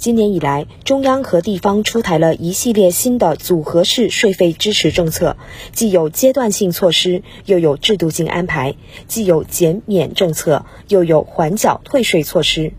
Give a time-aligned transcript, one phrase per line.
[0.00, 5.36] 今年以来，中央和地方出台了一系列新的组合式税费支持政策，
[5.72, 8.76] 既有阶段性措施，又有制度性安排；
[9.08, 12.72] 既有减免政策，又有缓缴退税措施。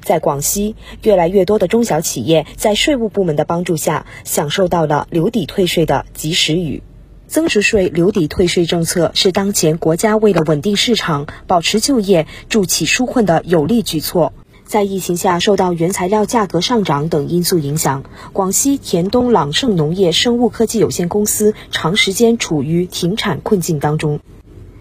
[0.00, 6.82] 在广西，越来越多的中小企业在税务部门的帮助下，享受到了留抵退税的及时雨。
[7.26, 14.32] 增值税留抵退税政策是当前国家为了稳定市场、保持就业、助企纾困的有力举措。
[14.72, 24.18] 在疫情下，受到原材料价格上涨等因素影响，广西田东朗盛农业生物科技有限公司长时间处于停产困境当中。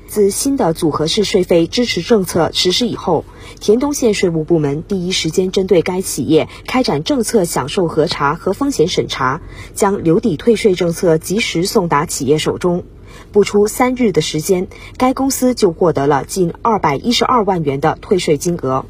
[0.08, 3.26] 自新的组合式税费支持政策实施以后，
[3.60, 9.42] 田东县税务部门第一时间针对该企业开展政策享受核查和风险审查，
[9.76, 12.86] 将留抵退税政策及时送达企业手中。
[13.34, 18.86] 不出三日的时间，该公司就获得了近二百一十二万元的退税金额。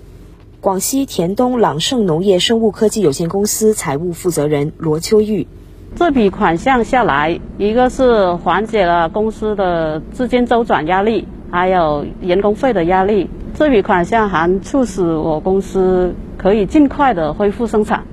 [0.61, 5.47] 广西田东朗盛农业生物科技有限公司财务负责人罗秋玉：
[5.95, 13.27] 这笔款项下来，一个是缓解了公司的资金周转压力，还有人工费的压力。
[13.57, 18.05] 这笔款项还促使我公司可以尽快的恢复生产。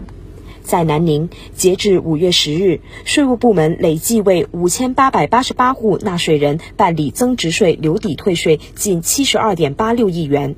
[0.62, 10.56] 在南宁，截至五月十日，税务部门累计为五千八百八十八户纳税人办理增值税留抵退税近七十二点八六亿元。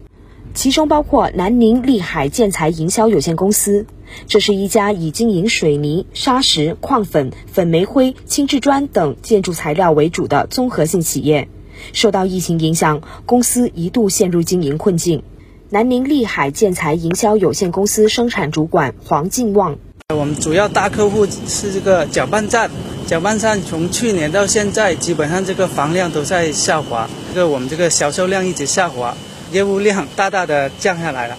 [0.53, 3.87] 其中包括南宁利海建材营销有限公司，
[4.27, 11.48] 这是一家以经营水泥、砂石、矿粉、粉煤灰、轻质砖等建筑材料为主的综合性企业。
[11.93, 15.23] 受到疫情影响，公司一度陷入经营困境。
[15.71, 19.78] 南宁利海建材营销有限公司生产主管黄敬旺：
[20.15, 22.69] 我们主要大客户是这个搅拌站，
[23.06, 29.17] 搅拌站从去年到现在，基本上这个房量都在下滑，这个我们这个销售量一直下滑。
[29.53, 31.37] 业务量大大的降下来了。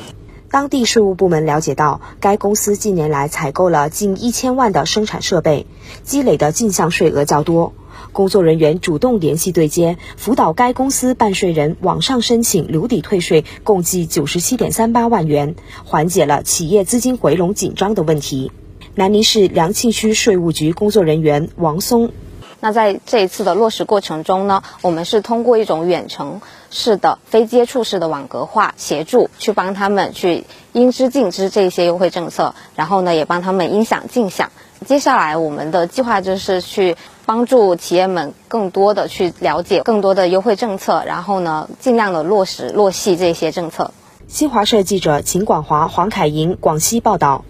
[0.49, 5.65] 当地税务部门了解到，该公司近年来采购了近一千万的生产设备，
[6.03, 7.73] 积累的进项税额较多。
[8.11, 15.55] 工作人员主动联系对接，辅导该公司办税人网上申请留抵退税，共计九十七点三八万元，
[15.85, 18.51] 缓解了企业资金回笼紧张的问题。
[18.95, 22.11] 南宁市良庆区税务局工作人员王松。
[22.61, 34.51] 那在这一次的落实过程中呢，我们是通过一种远程式的、非接触式的网格化协助，去帮他们去应知尽知这些优惠政策，然后呢，也帮他们应享尽享。
[34.85, 36.95] 接下来我们的计划就是去
[37.25, 43.91] 帮助企业们更多的去了解更多的优惠政策，然后呢，尽量的落实落细这些政策。
[44.27, 47.43] 新华社记者秦广华、黄凯莹，广西报道。